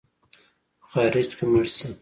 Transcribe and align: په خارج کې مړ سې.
په 0.81 0.85
خارج 0.91 1.29
کې 1.37 1.45
مړ 1.51 1.65
سې. 1.75 1.87